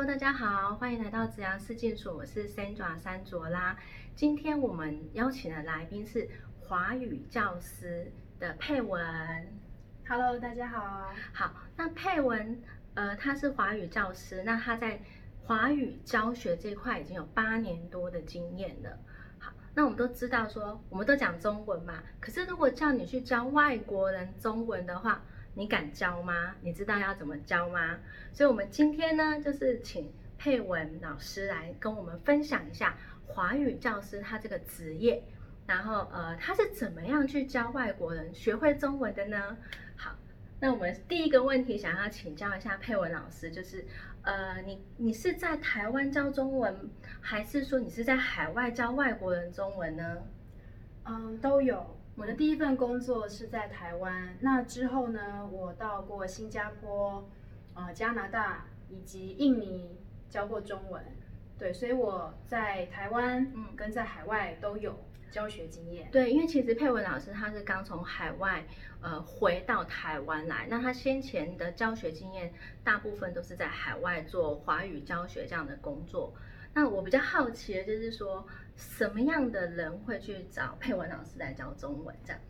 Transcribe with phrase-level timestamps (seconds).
[0.00, 3.76] Hello，大家好，欢迎来到紫阳四境所，我是 Sandra 山卓拉。
[4.16, 6.26] 今天我们邀请的来宾是
[6.58, 8.98] 华语教师的佩文。
[10.08, 11.12] Hello，大家好。
[11.34, 12.62] 好，那佩文，
[12.94, 15.02] 呃，他是华语教师，那他在
[15.44, 18.98] 华语教学这块已经有八年多的经验了。
[19.38, 25.22] 好，那我们都知道说，我们都讲中文嘛，可是如果叫你去教外国人中文的话，
[25.54, 26.54] 你敢教吗？
[26.62, 27.98] 你知道要怎么教吗？
[28.32, 35.22] 所以，我们今天呢，就是请佩文老师来跟我们分享一下华语教师他这个职业，
[35.66, 39.56] 然后呃，他是怎么样去教外国人学会中文的呢？
[39.96, 40.16] 好，
[40.60, 43.84] 那我们第一个问题想要请教一下佩文老师，就是
[44.22, 46.90] 呃，你你是在台湾教中文，
[47.20, 50.16] 还是说你是在海外教外国人中文呢？
[51.04, 51.98] 嗯，都有。
[52.20, 57.26] 我的第一份工作是在台湾，那之后呢，我到过新加坡、
[57.72, 59.96] 呃加拿大以及印尼
[60.28, 61.02] 教过中文。
[61.58, 66.10] 对，所以我在台湾嗯跟在海外都有教学经验。
[66.12, 68.66] 对，因为其实佩文老师他是刚从海外
[69.00, 72.52] 呃回到台湾来，那他先前的教学经验
[72.84, 76.34] 大部分都是在海外做华语教学这样的工作。
[76.74, 82.40] 那我比较好奇的就是说，什么样的人会去找配文老师来教中文这样？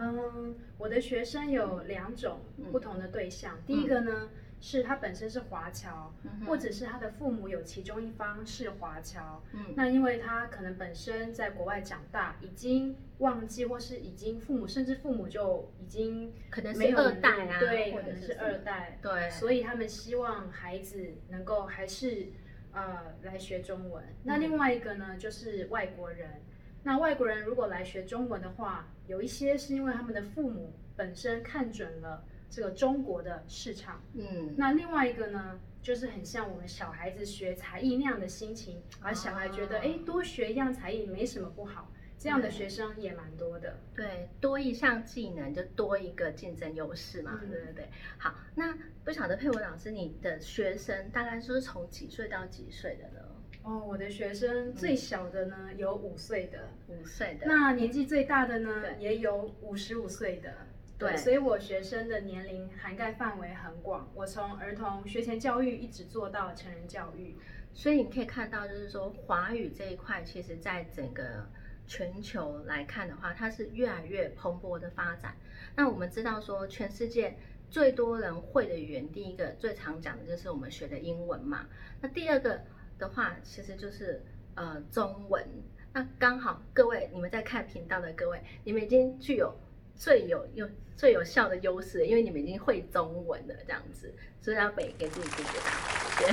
[0.00, 3.58] 嗯，我的学生有两种嗯不同的对象。
[3.66, 4.30] 第一个呢，
[4.60, 9.42] 是他本身是华侨，嗯或者是他的父母有其中一方是华侨。
[9.52, 22.28] 嗯那因为他可能本身在国外长大，已经忘记，或是已经父母甚至父母就已经可能是二代啊，对，或可能是者是二代，对，所以他们希望孩子能够还是
[22.72, 24.04] 呃来学中文。
[24.24, 26.42] 那嗯另外一个呢，就是外国人。
[26.84, 34.00] 那外国人如果来学中文的话，有一些是因为他们的父母本身看准了这个中国的市场。
[34.14, 43.76] 嗯，那另外一个呢，就是很像我们小孩子学才艺那样的心情，而小孩觉得哦哎、诶多学一样才艺没什么不好，这样的学生也蛮多的。
[43.94, 47.88] 对，多一项技能就多一个竞争优势嘛，嗯对对对。
[48.18, 53.24] 好，那不晓得佩文老师，你的学生大概是从几岁到几岁的呢？
[53.62, 57.46] 哦，我的学生最小的呢有五岁的，五岁的。
[57.46, 60.52] 那年纪最大的呢对也有五十五岁的。
[60.98, 67.36] 对所以我学生的年龄涵盖范围很广，我从儿童学前教育一直做到成人教育。
[67.72, 71.46] 所以你可以看到，就是说华语这一块，其实在整个
[71.88, 75.34] 全球来看的话，它是越来越蓬勃的发展。
[75.74, 77.36] 那我们知道说，全世界
[77.70, 81.66] 最多人会的语言，第一个最常讲的就是我们学的英文嘛。
[82.00, 82.60] 那第二个
[82.98, 84.22] 的话，其实就是
[84.54, 85.44] 呃中文。
[85.92, 89.58] 那刚好各位你们在看频道的各位，你们已经具有
[89.96, 95.72] 最有用最有效的优势，因为你们已经会中文了，这样子，所以要给给自己鼓鼓掌。
[96.18, 96.28] 对，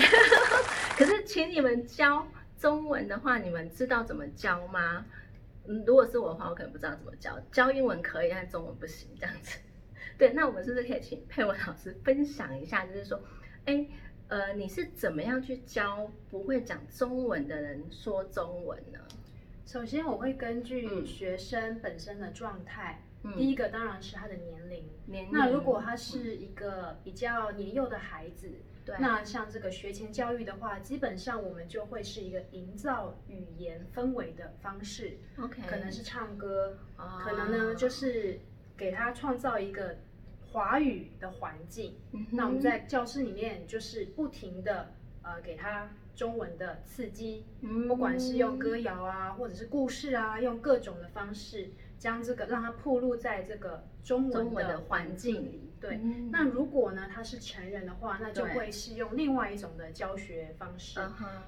[0.98, 2.28] 可是请你们教
[2.60, 5.06] 中文的话，你们知道怎么教吗？
[5.68, 7.40] 嗯，如果是我的话，我可能不知道怎么教。
[7.52, 9.60] 教英文可以，但中文不行，这样子。
[10.18, 13.22] 对，那我们是不是可以请佩文老师分享一下，就是说，
[13.66, 13.86] 哎，
[14.28, 19.00] 呃，你是怎么样去教不会讲中文的人说中文呢？
[19.66, 24.90] 首先，我会根据嗯学生本身的状态，嗯第一个当然是他的年龄。
[25.08, 28.50] 年龄那如果他是一个比较年幼的孩子，
[28.84, 38.40] 对，那像这个学前教育的话，基本上我们就会是一个营造语言氛围的方式，OK，可能是唱歌，哦可能呢就是
[38.76, 39.98] 给他创造一个
[40.52, 41.96] 华语的环境。
[42.14, 47.88] 嗯那我们在教室里面就是不停的呃给他中文的刺激，嗯。
[47.88, 55.72] 不管是用歌谣啊，或者是故事啊，用各种的方式将这个让它暴露在这个中中文的环环境里。
[55.80, 56.30] 对，嗯。
[56.32, 61.00] 那如果呢他是成人的话，那就会是用另外一种的教学方式。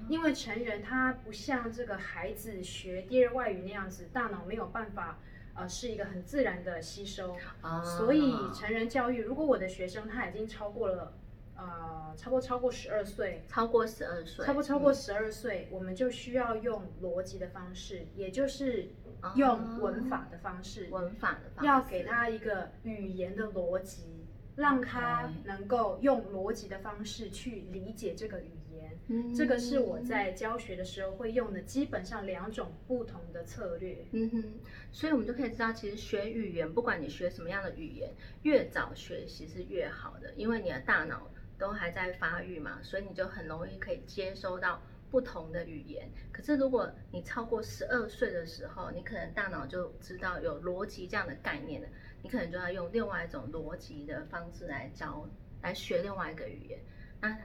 [0.09, 5.19] 因为成人他不像这个孩子学第二外语那样子，大脑没有办法
[5.55, 7.81] 呃是一个很自然的吸收，啊。
[7.83, 11.13] 所以成人教育，如果我的学生他已经超过了
[11.57, 18.89] 呃差不多超过十二岁，超过十二岁，超不超过十二岁，我们就需要用逻辑的方式，也就是
[19.35, 24.25] 用文法的方式，文法的方式，要给他一个语言的逻辑，
[24.55, 28.97] 让他能够用逻辑的方式去理解这个语言。
[29.09, 34.05] 嗯这个是我在教学的时候会用的，基本上两种不同的策略。
[34.11, 34.43] 嗯哼，
[34.91, 38.11] 所以我们就可以知道，其实学语言，不管你学什么样的语言，
[38.41, 46.09] 越早学习是越好的，因为你的大脑都还在发育嘛，所以你就很容易可以接收到不同的语言。
[46.31, 51.87] 可是如果你超过十二岁的时候，你可能大脑就知道有逻辑这样的概念了，
[52.21, 55.27] 你可能就要用另外一种逻辑的方式来教，
[55.61, 56.79] 来学另外一个语言。
[57.19, 57.35] 那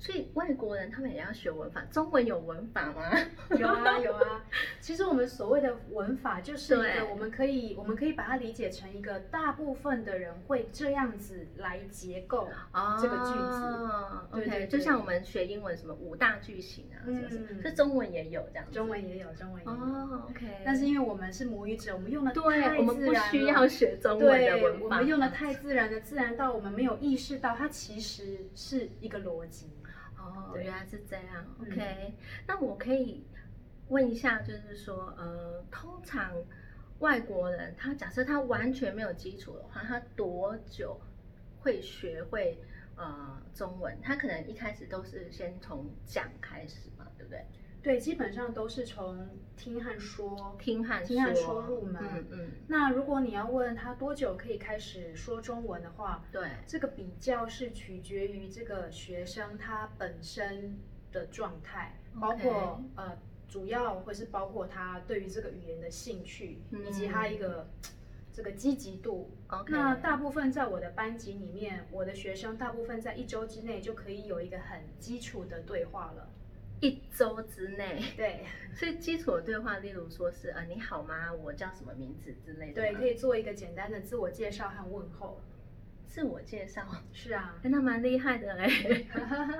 [0.00, 3.02] 所以外国人他们也要学文法，中文有文法吗？
[3.56, 4.42] 有啊有啊。
[4.80, 14.40] 其实我们所谓的文法，就是一对个我们可以我们可以把它理解成一个大部分的人会这样子来结构哦这个句子。
[14.40, 17.38] 对 OK，就像我们学英文什么五大句型啊，是不是？
[17.50, 18.72] 嗯这中文也有这样子。
[18.72, 19.70] 中文也有，中文也有。
[19.70, 20.46] 哦，OK。
[20.64, 29.66] 但是因为我们是母语者，我们用的对，太我们不需要学中文的，文法，我们用的太自然的，自然到我们没有意识到它其实是一个逻辑。
[30.20, 31.44] 哦，原来是这样。
[31.58, 32.14] 嗯 OK，、
[32.46, 33.24] 那我可以
[33.88, 36.34] 问一下，就是说，呃，通常
[36.98, 41.00] 外国人他假设他完全没有基础的话，他多久
[41.60, 42.58] 会学会
[42.96, 43.98] 呃中文？
[44.02, 47.44] 他可能一开始都是先从讲开始嘛，对不对？
[47.82, 50.56] 对，基本上都是从听和说。
[50.58, 60.78] 听和听和说入门嗯嗯，那如果你要问他多久可以开始说中文的话，对，这个比较是取决于这个学生他本身
[61.10, 63.16] 的状态，包括呃，
[63.48, 67.68] 主要会是包括他对于这个语言的兴趣，以及他一个
[68.32, 69.30] 这个积极度。
[69.68, 76.30] 那大部分在我的班级里面，我的学生大部分在一周之内就可以有一个很基础的对话了。
[76.80, 78.44] 一周之内， 对
[78.74, 81.32] 所以基础的对话，例如说是呃你好吗？
[81.32, 85.40] 我叫什么名字之类的对，可以做一个简单的自我介绍和问候。
[86.06, 89.06] 自我介绍，是啊，哎那蛮厉害的嘞。